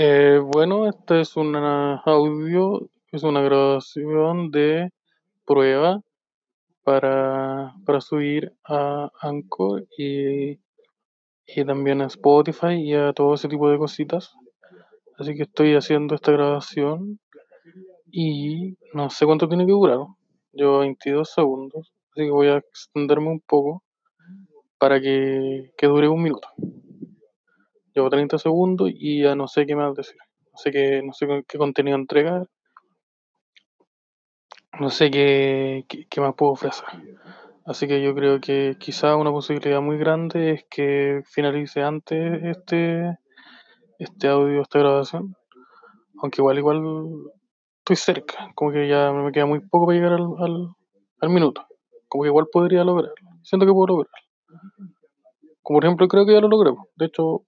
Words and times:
Eh, 0.00 0.38
bueno, 0.40 0.88
esta 0.88 1.20
es 1.20 1.36
una 1.36 1.96
audio, 2.04 2.88
es 3.10 3.24
una 3.24 3.40
grabación 3.42 4.52
de 4.52 4.92
prueba 5.44 6.02
para, 6.84 7.74
para 7.84 8.00
subir 8.00 8.52
a 8.64 9.10
Anchor 9.20 9.88
y, 9.98 10.60
y 11.48 11.64
también 11.66 12.00
a 12.00 12.06
Spotify 12.06 12.74
y 12.74 12.94
a 12.94 13.12
todo 13.12 13.34
ese 13.34 13.48
tipo 13.48 13.68
de 13.68 13.78
cositas. 13.78 14.36
Así 15.18 15.34
que 15.34 15.42
estoy 15.42 15.74
haciendo 15.74 16.14
esta 16.14 16.30
grabación 16.30 17.18
y 18.08 18.76
no 18.94 19.10
sé 19.10 19.26
cuánto 19.26 19.48
tiene 19.48 19.66
que 19.66 19.72
durar. 19.72 19.98
Llevo 20.52 20.78
22 20.78 21.28
segundos, 21.28 21.92
así 22.12 22.22
que 22.22 22.30
voy 22.30 22.46
a 22.46 22.58
extenderme 22.58 23.30
un 23.30 23.40
poco 23.40 23.82
para 24.78 25.00
que, 25.00 25.72
que 25.76 25.88
dure 25.88 26.06
un 26.06 26.22
minuto. 26.22 26.46
Llevo 27.98 28.10
30 28.10 28.38
segundos 28.38 28.92
y 28.94 29.24
ya 29.24 29.34
no 29.34 29.48
sé 29.48 29.66
qué 29.66 29.74
más 29.74 29.92
decir. 29.92 30.18
No 30.52 30.58
sé 30.58 30.70
qué, 30.70 31.02
no 31.04 31.12
sé 31.12 31.26
qué 31.48 31.58
contenido 31.58 31.96
entregar. 31.96 32.46
No 34.78 34.88
sé 34.88 35.10
qué, 35.10 35.84
qué, 36.08 36.20
más 36.20 36.36
puedo 36.36 36.52
ofrecer. 36.52 36.86
Así 37.66 37.88
que 37.88 38.00
yo 38.00 38.14
creo 38.14 38.40
que 38.40 38.76
quizá 38.78 39.16
una 39.16 39.32
posibilidad 39.32 39.80
muy 39.80 39.98
grande 39.98 40.52
es 40.52 40.64
que 40.70 41.22
finalice 41.24 41.82
antes 41.82 42.40
este, 42.44 43.18
este 43.98 44.28
audio, 44.28 44.62
esta 44.62 44.78
grabación. 44.78 45.34
Aunque 46.22 46.40
igual, 46.40 46.58
igual 46.58 46.80
estoy 47.78 47.96
cerca. 47.96 48.52
Como 48.54 48.70
que 48.70 48.86
ya 48.86 49.10
me 49.10 49.32
queda 49.32 49.46
muy 49.46 49.58
poco 49.58 49.86
para 49.86 49.98
llegar 49.98 50.12
al, 50.12 50.28
al, 50.38 50.68
al 51.20 51.30
minuto. 51.30 51.66
Como 52.06 52.22
que 52.22 52.28
igual 52.28 52.46
podría 52.52 52.84
lograrlo. 52.84 53.12
Siento 53.42 53.66
que 53.66 53.72
puedo 53.72 53.88
lograrlo. 53.88 54.28
Como 55.62 55.78
por 55.78 55.84
ejemplo, 55.84 56.06
creo 56.06 56.24
que 56.24 56.34
ya 56.34 56.40
lo 56.40 56.48
logré. 56.48 56.70
De 56.94 57.06
hecho, 57.06 57.42